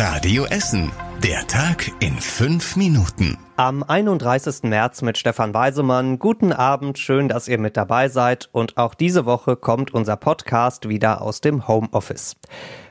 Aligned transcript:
Radio 0.00 0.44
Essen. 0.44 0.92
Der 1.24 1.44
Tag 1.48 1.90
in 1.98 2.16
fünf 2.18 2.76
Minuten. 2.76 3.36
Am 3.56 3.82
31. 3.82 4.62
März 4.62 5.02
mit 5.02 5.18
Stefan 5.18 5.54
Weisemann. 5.54 6.20
Guten 6.20 6.52
Abend, 6.52 7.00
schön, 7.00 7.28
dass 7.28 7.48
ihr 7.48 7.58
mit 7.58 7.76
dabei 7.76 8.08
seid. 8.08 8.48
Und 8.52 8.76
auch 8.76 8.94
diese 8.94 9.26
Woche 9.26 9.56
kommt 9.56 9.92
unser 9.92 10.14
Podcast 10.14 10.88
wieder 10.88 11.20
aus 11.20 11.40
dem 11.40 11.66
Homeoffice. 11.66 12.36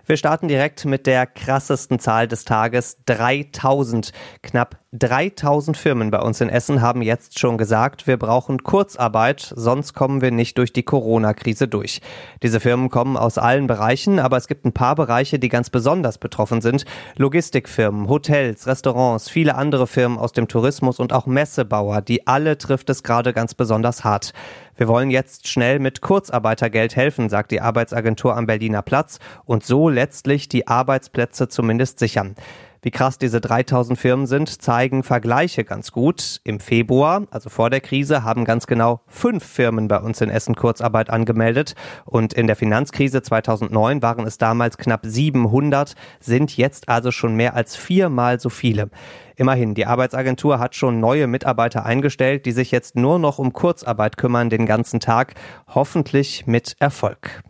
Wir 0.07 0.15
starten 0.15 0.47
direkt 0.47 0.85
mit 0.85 1.05
der 1.05 1.25
krassesten 1.25 1.99
Zahl 1.99 2.29
des 2.29 2.45
Tages, 2.45 2.99
3000. 3.07 4.13
Knapp 4.41 4.77
3000 4.93 5.75
Firmen 5.75 6.11
bei 6.11 6.19
uns 6.19 6.39
in 6.39 6.47
Essen 6.47 6.81
haben 6.81 7.01
jetzt 7.01 7.39
schon 7.39 7.57
gesagt, 7.57 8.07
wir 8.07 8.15
brauchen 8.15 8.63
Kurzarbeit, 8.63 9.51
sonst 9.53 9.93
kommen 9.93 10.21
wir 10.21 10.31
nicht 10.31 10.57
durch 10.57 10.71
die 10.71 10.83
Corona-Krise 10.83 11.67
durch. 11.67 11.99
Diese 12.41 12.61
Firmen 12.61 12.89
kommen 12.89 13.17
aus 13.17 13.37
allen 13.37 13.67
Bereichen, 13.67 14.19
aber 14.19 14.37
es 14.37 14.47
gibt 14.47 14.63
ein 14.63 14.71
paar 14.71 14.95
Bereiche, 14.95 15.39
die 15.39 15.49
ganz 15.49 15.69
besonders 15.69 16.17
betroffen 16.17 16.61
sind. 16.61 16.85
Logistikfirmen, 17.17 18.07
Hotels, 18.07 18.65
Restaurants, 18.65 19.29
viele 19.29 19.55
andere 19.55 19.87
Firmen 19.87 20.17
aus 20.17 20.31
dem 20.31 20.47
Tourismus 20.47 20.99
und 20.99 21.11
auch 21.11 21.25
Messebauer, 21.25 22.01
die 22.01 22.25
alle 22.25 22.57
trifft 22.57 22.89
es 22.89 23.03
gerade 23.03 23.33
ganz 23.33 23.55
besonders 23.55 24.05
hart. 24.05 24.31
Wir 24.77 24.87
wollen 24.87 25.09
jetzt 25.09 25.47
schnell 25.47 25.79
mit 25.79 26.01
Kurzarbeitergeld 26.01 26.95
helfen, 26.95 27.29
sagt 27.29 27.51
die 27.51 27.61
Arbeitsagentur 27.61 28.37
am 28.37 28.45
Berliner 28.45 28.83
Platz 28.83 29.17
und 29.43 29.65
so 29.65 29.89
letztlich 29.89 30.49
die 30.49 30.67
Arbeitsplätze 30.67 31.47
zumindest 31.47 31.97
sichern. 31.97 32.35
Wie 32.81 32.91
krass 32.91 33.17
diese 33.17 33.41
3000 33.41 33.97
Firmen 33.97 34.27
sind, 34.27 34.61
zeigen 34.61 35.03
Vergleiche 35.03 35.63
ganz 35.63 35.91
gut. 35.91 36.41
Im 36.43 36.59
Februar, 36.59 37.23
also 37.31 37.49
vor 37.49 37.69
der 37.69 37.81
Krise, 37.81 38.23
haben 38.23 38.45
ganz 38.45 38.67
genau 38.67 39.01
fünf 39.07 39.43
Firmen 39.43 39.87
bei 39.87 39.99
uns 39.99 40.21
in 40.21 40.29
Essen 40.29 40.55
Kurzarbeit 40.55 41.09
angemeldet. 41.09 41.73
Und 42.05 42.33
in 42.33 42.47
der 42.47 42.55
Finanzkrise 42.55 43.21
2009 43.21 44.01
waren 44.01 44.27
es 44.27 44.37
damals 44.37 44.77
knapp 44.77 45.01
700, 45.03 45.95
sind 46.19 46.55
jetzt 46.55 46.87
also 46.89 47.11
schon 47.11 47.35
mehr 47.35 47.55
als 47.55 47.75
viermal 47.75 48.39
so 48.39 48.49
viele. 48.49 48.89
Immerhin, 49.35 49.75
die 49.75 49.85
Arbeitsagentur 49.85 50.59
hat 50.59 50.75
schon 50.75 50.99
neue 50.99 51.27
Mitarbeiter 51.27 51.85
eingestellt, 51.85 52.45
die 52.45 52.51
sich 52.51 52.71
jetzt 52.71 52.95
nur 52.95 53.19
noch 53.19 53.39
um 53.39 53.53
Kurzarbeit 53.53 54.17
kümmern 54.17 54.49
den 54.49 54.65
ganzen 54.65 54.99
Tag, 54.99 55.35
hoffentlich 55.67 56.47
mit 56.47 56.75
Erfolg. 56.79 57.43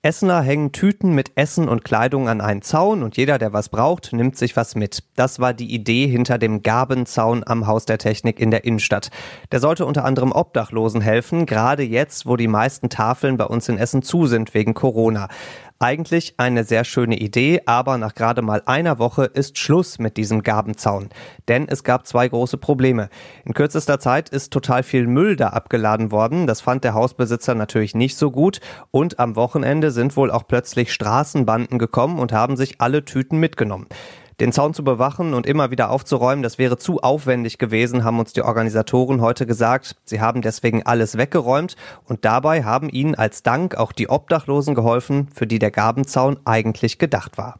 Essener 0.00 0.42
hängen 0.42 0.70
Tüten 0.70 1.12
mit 1.12 1.32
Essen 1.34 1.68
und 1.68 1.82
Kleidung 1.82 2.28
an 2.28 2.40
einen 2.40 2.62
Zaun 2.62 3.02
und 3.02 3.16
jeder, 3.16 3.36
der 3.36 3.52
was 3.52 3.68
braucht, 3.68 4.12
nimmt 4.12 4.36
sich 4.36 4.54
was 4.54 4.76
mit. 4.76 5.02
Das 5.16 5.40
war 5.40 5.52
die 5.52 5.74
Idee 5.74 6.06
hinter 6.06 6.38
dem 6.38 6.62
Gabenzaun 6.62 7.42
am 7.44 7.66
Haus 7.66 7.84
der 7.84 7.98
Technik 7.98 8.38
in 8.38 8.52
der 8.52 8.64
Innenstadt. 8.64 9.10
Der 9.50 9.58
sollte 9.58 9.84
unter 9.84 10.04
anderem 10.04 10.30
Obdachlosen 10.30 11.00
helfen, 11.00 11.46
gerade 11.46 11.82
jetzt, 11.82 12.26
wo 12.26 12.36
die 12.36 12.46
meisten 12.46 12.90
Tafeln 12.90 13.38
bei 13.38 13.46
uns 13.46 13.68
in 13.68 13.76
Essen 13.76 14.02
zu 14.02 14.28
sind 14.28 14.54
wegen 14.54 14.72
Corona. 14.72 15.26
Eigentlich 15.80 16.34
eine 16.38 16.64
sehr 16.64 16.82
schöne 16.82 17.16
Idee, 17.16 17.62
aber 17.66 17.98
nach 17.98 18.16
gerade 18.16 18.42
mal 18.42 18.64
einer 18.66 18.98
Woche 18.98 19.26
ist 19.26 19.58
Schluss 19.58 20.00
mit 20.00 20.16
diesem 20.16 20.42
Gabenzaun. 20.42 21.08
Denn 21.46 21.68
es 21.68 21.84
gab 21.84 22.04
zwei 22.04 22.28
große 22.28 22.56
Probleme. 22.56 23.08
In 23.44 23.54
kürzester 23.54 24.00
Zeit 24.00 24.28
ist 24.28 24.52
total 24.52 24.82
viel 24.82 25.06
Müll 25.06 25.36
da 25.36 25.50
abgeladen 25.50 26.10
worden. 26.10 26.48
Das 26.48 26.60
fand 26.60 26.82
der 26.82 26.94
Hausbesitzer 26.94 27.54
natürlich 27.54 27.94
nicht 27.94 28.16
so 28.16 28.32
gut. 28.32 28.58
Und 28.90 29.20
am 29.20 29.36
Wochenende 29.36 29.92
sind 29.92 30.16
wohl 30.16 30.32
auch 30.32 30.48
plötzlich 30.48 30.92
Straßenbanden 30.92 31.78
gekommen 31.78 32.18
und 32.18 32.32
haben 32.32 32.56
sich 32.56 32.80
alle 32.80 33.04
Tüten 33.04 33.38
mitgenommen. 33.38 33.86
Den 34.40 34.52
Zaun 34.52 34.72
zu 34.72 34.84
bewachen 34.84 35.34
und 35.34 35.46
immer 35.46 35.72
wieder 35.72 35.90
aufzuräumen, 35.90 36.44
das 36.44 36.58
wäre 36.58 36.78
zu 36.78 37.00
aufwendig 37.00 37.58
gewesen, 37.58 38.04
haben 38.04 38.20
uns 38.20 38.32
die 38.32 38.42
Organisatoren 38.42 39.20
heute 39.20 39.46
gesagt. 39.46 39.96
Sie 40.04 40.20
haben 40.20 40.42
deswegen 40.42 40.84
alles 40.84 41.18
weggeräumt 41.18 41.74
und 42.04 42.24
dabei 42.24 42.62
haben 42.62 42.88
ihnen 42.88 43.16
als 43.16 43.42
Dank 43.42 43.74
auch 43.74 43.90
die 43.90 44.08
Obdachlosen 44.08 44.76
geholfen, 44.76 45.28
für 45.34 45.48
die 45.48 45.58
der 45.58 45.72
Gabenzaun 45.72 46.38
eigentlich 46.44 46.98
gedacht 46.98 47.36
war. 47.36 47.58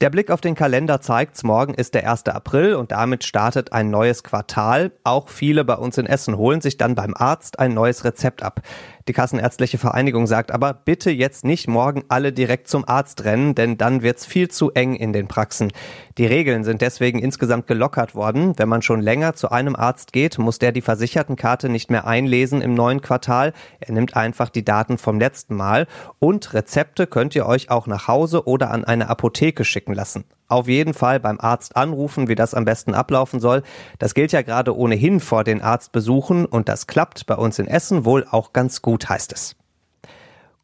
Der 0.00 0.10
Blick 0.10 0.30
auf 0.30 0.40
den 0.40 0.54
Kalender 0.54 1.00
zeigt, 1.00 1.42
morgen 1.44 1.74
ist 1.74 1.94
der 1.94 2.10
1. 2.10 2.26
April 2.26 2.74
und 2.74 2.90
damit 2.90 3.22
startet 3.22 3.72
ein 3.72 3.90
neues 3.90 4.24
Quartal. 4.24 4.92
Auch 5.04 5.28
viele 5.28 5.64
bei 5.64 5.76
uns 5.76 5.98
in 5.98 6.06
Essen 6.06 6.36
holen 6.36 6.60
sich 6.60 6.78
dann 6.78 6.94
beim 6.94 7.14
Arzt 7.14 7.58
ein 7.58 7.74
neues 7.74 8.04
Rezept 8.04 8.42
ab. 8.42 8.60
Die 9.06 9.12
Kassenärztliche 9.12 9.76
Vereinigung 9.76 10.26
sagt 10.26 10.50
aber, 10.50 10.72
bitte 10.72 11.10
jetzt 11.10 11.44
nicht 11.44 11.68
morgen 11.68 12.04
alle 12.08 12.32
direkt 12.32 12.68
zum 12.68 12.88
Arzt 12.88 13.24
rennen, 13.24 13.54
denn 13.54 13.76
dann 13.76 14.02
wird's 14.02 14.24
viel 14.24 14.48
zu 14.48 14.70
eng 14.72 14.94
in 14.94 15.12
den 15.12 15.28
Praxen. 15.28 15.72
Die 16.16 16.26
Regeln 16.26 16.62
sind 16.62 16.80
deswegen 16.80 17.18
insgesamt 17.18 17.66
gelockert 17.66 18.14
worden. 18.14 18.56
Wenn 18.56 18.68
man 18.68 18.82
schon 18.82 19.02
länger 19.02 19.34
zu 19.34 19.50
einem 19.50 19.74
Arzt 19.74 20.12
geht, 20.12 20.38
muss 20.38 20.60
der 20.60 20.70
die 20.70 20.80
Versichertenkarte 20.80 21.68
nicht 21.68 21.90
mehr 21.90 22.06
einlesen 22.06 22.60
im 22.60 22.74
neuen 22.74 23.00
Quartal. 23.00 23.52
Er 23.80 23.94
nimmt 23.94 24.16
einfach 24.16 24.48
die 24.48 24.64
Daten 24.64 24.96
vom 24.96 25.18
letzten 25.18 25.56
Mal 25.56 25.88
und 26.20 26.54
Rezepte 26.54 27.08
könnt 27.08 27.34
ihr 27.34 27.46
euch 27.46 27.70
auch 27.70 27.88
nach 27.88 28.06
Hause 28.06 28.46
oder 28.46 28.70
an 28.70 28.84
eine 28.84 29.08
Apotheke 29.08 29.64
schicken 29.64 29.94
lassen 29.94 30.24
auf 30.46 30.68
jeden 30.68 30.94
Fall 30.94 31.20
beim 31.20 31.40
Arzt 31.40 31.74
anrufen, 31.76 32.28
wie 32.28 32.34
das 32.34 32.54
am 32.54 32.64
besten 32.64 32.94
ablaufen 32.94 33.40
soll. 33.40 33.62
Das 33.98 34.14
gilt 34.14 34.30
ja 34.30 34.42
gerade 34.42 34.76
ohnehin 34.76 35.18
vor 35.18 35.42
den 35.42 35.62
Arztbesuchen 35.62 36.46
und 36.46 36.68
das 36.68 36.86
klappt 36.86 37.26
bei 37.26 37.34
uns 37.34 37.58
in 37.58 37.66
Essen 37.66 38.04
wohl 38.04 38.26
auch 38.30 38.52
ganz 38.52 38.82
gut, 38.82 39.08
heißt 39.08 39.32
es. 39.32 39.56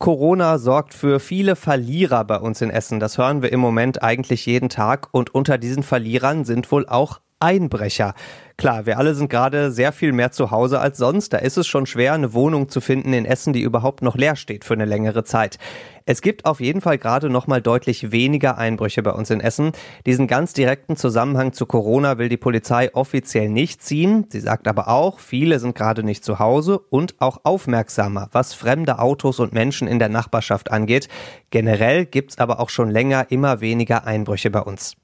Corona 0.00 0.56
sorgt 0.56 0.94
für 0.94 1.20
viele 1.20 1.56
Verlierer 1.56 2.24
bei 2.24 2.38
uns 2.38 2.62
in 2.62 2.70
Essen. 2.70 3.00
Das 3.00 3.18
hören 3.18 3.42
wir 3.42 3.52
im 3.52 3.60
Moment 3.60 4.02
eigentlich 4.02 4.46
jeden 4.46 4.70
Tag. 4.70 5.08
Und 5.12 5.34
unter 5.34 5.58
diesen 5.58 5.82
Verlierern 5.82 6.46
sind 6.46 6.72
wohl 6.72 6.88
auch 6.88 7.20
Einbrecher. 7.40 8.14
Klar, 8.60 8.84
wir 8.84 8.98
alle 8.98 9.14
sind 9.14 9.30
gerade 9.30 9.72
sehr 9.72 9.90
viel 9.90 10.12
mehr 10.12 10.32
zu 10.32 10.50
Hause 10.50 10.80
als 10.80 10.98
sonst. 10.98 11.32
Da 11.32 11.38
ist 11.38 11.56
es 11.56 11.66
schon 11.66 11.86
schwer, 11.86 12.12
eine 12.12 12.34
Wohnung 12.34 12.68
zu 12.68 12.82
finden 12.82 13.14
in 13.14 13.24
Essen, 13.24 13.54
die 13.54 13.62
überhaupt 13.62 14.02
noch 14.02 14.16
leer 14.16 14.36
steht 14.36 14.66
für 14.66 14.74
eine 14.74 14.84
längere 14.84 15.24
Zeit. 15.24 15.58
Es 16.04 16.20
gibt 16.20 16.44
auf 16.44 16.60
jeden 16.60 16.82
Fall 16.82 16.98
gerade 16.98 17.30
noch 17.30 17.46
mal 17.46 17.62
deutlich 17.62 18.12
weniger 18.12 18.58
Einbrüche 18.58 19.02
bei 19.02 19.12
uns 19.12 19.30
in 19.30 19.40
Essen. 19.40 19.72
Diesen 20.04 20.26
ganz 20.26 20.52
direkten 20.52 20.96
Zusammenhang 20.96 21.54
zu 21.54 21.64
Corona 21.64 22.18
will 22.18 22.28
die 22.28 22.36
Polizei 22.36 22.94
offiziell 22.94 23.48
nicht 23.48 23.82
ziehen. 23.82 24.26
Sie 24.28 24.40
sagt 24.40 24.68
aber 24.68 24.88
auch, 24.88 25.20
viele 25.20 25.58
sind 25.58 25.74
gerade 25.74 26.02
nicht 26.02 26.22
zu 26.22 26.38
Hause 26.38 26.80
und 26.90 27.14
auch 27.18 27.40
aufmerksamer, 27.44 28.28
was 28.32 28.52
fremde 28.52 28.98
Autos 28.98 29.40
und 29.40 29.54
Menschen 29.54 29.88
in 29.88 29.98
der 29.98 30.10
Nachbarschaft 30.10 30.70
angeht. 30.70 31.08
Generell 31.48 32.04
gibt's 32.04 32.36
aber 32.36 32.60
auch 32.60 32.68
schon 32.68 32.90
länger 32.90 33.30
immer 33.30 33.62
weniger 33.62 34.04
Einbrüche 34.06 34.50
bei 34.50 34.60
uns. 34.60 34.99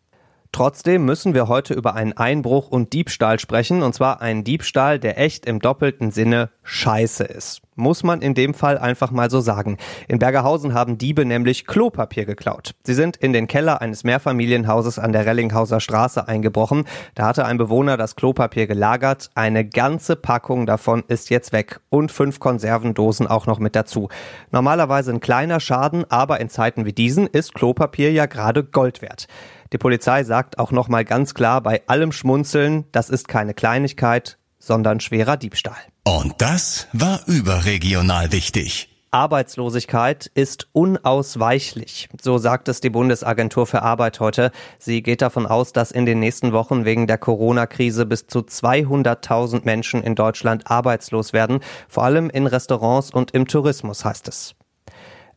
Trotzdem 0.56 1.04
müssen 1.04 1.34
wir 1.34 1.48
heute 1.48 1.74
über 1.74 1.92
einen 1.92 2.14
Einbruch 2.14 2.68
und 2.68 2.94
Diebstahl 2.94 3.38
sprechen, 3.38 3.82
und 3.82 3.92
zwar 3.92 4.22
einen 4.22 4.42
Diebstahl, 4.42 4.98
der 4.98 5.18
echt 5.18 5.44
im 5.44 5.58
doppelten 5.58 6.10
Sinne 6.10 6.48
scheiße 6.66 7.24
ist. 7.24 7.62
Muss 7.76 8.02
man 8.02 8.22
in 8.22 8.34
dem 8.34 8.54
Fall 8.54 8.78
einfach 8.78 9.10
mal 9.10 9.30
so 9.30 9.40
sagen. 9.40 9.76
In 10.08 10.18
Bergerhausen 10.18 10.74
haben 10.74 10.98
Diebe 10.98 11.24
nämlich 11.24 11.66
Klopapier 11.66 12.24
geklaut. 12.24 12.74
Sie 12.84 12.94
sind 12.94 13.16
in 13.16 13.32
den 13.32 13.46
Keller 13.46 13.80
eines 13.80 14.02
Mehrfamilienhauses 14.02 14.98
an 14.98 15.12
der 15.12 15.26
Rellinghauser 15.26 15.80
Straße 15.80 16.26
eingebrochen. 16.26 16.84
Da 17.14 17.26
hatte 17.26 17.44
ein 17.44 17.58
Bewohner 17.58 17.96
das 17.96 18.16
Klopapier 18.16 18.66
gelagert. 18.66 19.30
Eine 19.34 19.64
ganze 19.64 20.16
Packung 20.16 20.66
davon 20.66 21.04
ist 21.08 21.30
jetzt 21.30 21.52
weg. 21.52 21.80
Und 21.88 22.10
fünf 22.10 22.40
Konservendosen 22.40 23.26
auch 23.26 23.46
noch 23.46 23.58
mit 23.58 23.76
dazu. 23.76 24.08
Normalerweise 24.50 25.12
ein 25.12 25.20
kleiner 25.20 25.60
Schaden, 25.60 26.04
aber 26.10 26.40
in 26.40 26.48
Zeiten 26.48 26.84
wie 26.84 26.92
diesen 26.92 27.26
ist 27.26 27.54
Klopapier 27.54 28.10
ja 28.10 28.26
gerade 28.26 28.64
Gold 28.64 29.02
wert. 29.02 29.28
Die 29.72 29.78
Polizei 29.78 30.24
sagt 30.24 30.58
auch 30.58 30.70
nochmal 30.70 31.04
ganz 31.04 31.34
klar 31.34 31.60
bei 31.60 31.82
allem 31.86 32.12
Schmunzeln, 32.12 32.84
das 32.92 33.10
ist 33.10 33.28
keine 33.28 33.52
Kleinigkeit, 33.52 34.38
sondern 34.66 35.00
schwerer 35.00 35.36
Diebstahl. 35.36 35.76
Und 36.04 36.34
das 36.38 36.88
war 36.92 37.20
überregional 37.26 38.32
wichtig. 38.32 38.88
Arbeitslosigkeit 39.12 40.30
ist 40.34 40.68
unausweichlich. 40.72 42.08
So 42.20 42.36
sagt 42.38 42.68
es 42.68 42.80
die 42.80 42.90
Bundesagentur 42.90 43.66
für 43.66 43.82
Arbeit 43.82 44.20
heute. 44.20 44.50
Sie 44.78 45.02
geht 45.02 45.22
davon 45.22 45.46
aus, 45.46 45.72
dass 45.72 45.90
in 45.90 46.04
den 46.04 46.18
nächsten 46.18 46.52
Wochen 46.52 46.84
wegen 46.84 47.06
der 47.06 47.16
Corona-Krise 47.16 48.04
bis 48.04 48.26
zu 48.26 48.40
200.000 48.40 49.64
Menschen 49.64 50.02
in 50.02 50.16
Deutschland 50.16 50.70
arbeitslos 50.70 51.32
werden. 51.32 51.60
Vor 51.88 52.02
allem 52.02 52.28
in 52.28 52.46
Restaurants 52.46 53.10
und 53.10 53.30
im 53.30 53.46
Tourismus 53.46 54.04
heißt 54.04 54.28
es. 54.28 54.54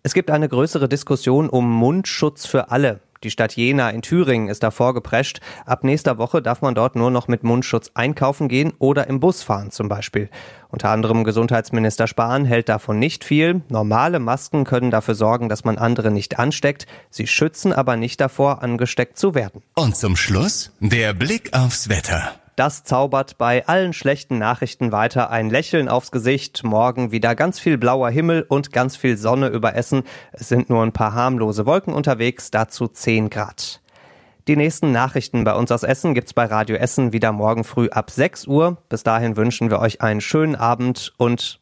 Es 0.02 0.14
gibt 0.14 0.32
eine 0.32 0.50
größere 0.50 0.90
Diskussion 0.90 1.50
um 1.50 1.70
Mundschutz 1.70 2.46
für 2.46 2.72
alle. 2.72 3.02
Die 3.24 3.32
Stadt 3.32 3.56
Jena 3.58 3.90
in 3.90 4.02
Thüringen 4.02 4.48
ist 4.48 4.64
davor 4.64 4.94
geprescht. 4.94 5.42
Ab 5.66 5.84
nächster 5.84 6.18
Woche 6.18 6.42
darf 6.42 6.62
man 6.62 6.74
dort 6.74 6.96
nur 6.96 7.12
noch 7.12 7.28
mit 7.28 7.44
Mundschutz 7.44 7.92
einkaufen 7.94 8.48
gehen 8.48 8.72
oder 8.80 9.08
im 9.08 9.20
Bus 9.20 9.44
fahren 9.44 9.72
zum 9.72 9.90
Beispiel. 9.90 10.30
Unter 10.70 10.90
anderem 10.90 11.26
Gesundheitsminister 11.26 12.08
Spahn 12.08 12.46
hält 12.46 12.70
davon 12.70 12.98
nicht 12.98 13.26
viel. 13.26 13.62
Normale 13.68 14.20
Masken 14.20 14.64
können 14.64 14.90
dafür 14.90 15.16
sorgen, 15.16 15.50
dass 15.50 15.66
man 15.66 15.78
andere 15.78 16.12
nicht 16.12 16.40
ansteckt. 16.40 16.88
Sie 17.10 17.28
schützen 17.28 17.74
aber 17.74 17.98
nicht 17.98 18.22
davor, 18.22 18.64
angesteckt 18.64 19.18
zu 19.18 19.36
werden. 19.36 19.64
Und 19.76 19.98
zum 19.98 20.16
Schluss 20.16 20.72
der 20.80 21.14
Blick 21.14 21.54
aufs 21.54 21.90
Wetter. 21.90 22.36
Das 22.60 22.84
zaubert 22.84 23.38
bei 23.38 23.66
allen 23.68 23.94
schlechten 23.94 24.38
Nachrichten 24.38 24.92
weiter 24.92 25.30
ein 25.30 25.50
Lächeln 25.50 25.88
aufs 25.88 26.12
Gesicht. 26.12 26.66
Morgen 26.66 27.14
wieder 27.14 27.34
ganz 27.34 27.58
viel 27.58 27.78
blauer 27.78 28.10
Himmel 28.10 28.46
und 28.50 28.74
ganz 28.74 28.98
viel 28.98 29.16
Sonne 29.16 29.48
über 29.48 29.76
Essen. 29.76 30.04
Es 30.34 30.50
sind 30.50 30.70
nur 30.70 30.84
ein 30.84 30.92
paar 30.92 31.14
harmlose 31.14 31.66
Wolken 31.66 31.94
unterwegs, 31.94 32.52
dazu 32.52 32.90
10 32.90 33.30
Grad. 33.30 33.80
Die 34.50 34.58
nächsten 34.58 34.92
Nachrichten 34.92 35.46
bei 35.46 35.54
uns 35.56 35.72
aus 35.72 35.84
Essen 35.84 36.14
gibt's 36.14 36.34
bei 36.34 36.44
Radio 36.48 36.76
Essen 36.76 37.14
wieder 37.14 37.32
morgen 37.32 37.64
früh 37.64 37.88
ab 37.92 38.12
6 38.12 38.48
Uhr. 38.48 38.76
Bis 38.90 39.04
dahin 39.04 39.38
wünschen 39.38 39.70
wir 39.70 39.80
euch 39.80 40.02
einen 40.02 40.20
schönen 40.20 40.58
Abend 40.58 41.14
und 41.16 41.62